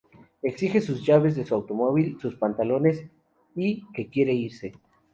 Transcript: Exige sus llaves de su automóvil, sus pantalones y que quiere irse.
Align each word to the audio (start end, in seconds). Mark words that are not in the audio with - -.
Exige 0.41 0.81
sus 0.81 1.05
llaves 1.05 1.35
de 1.35 1.45
su 1.45 1.53
automóvil, 1.53 2.17
sus 2.19 2.35
pantalones 2.35 3.05
y 3.53 3.83
que 3.93 4.09
quiere 4.09 4.33
irse. 4.33 4.73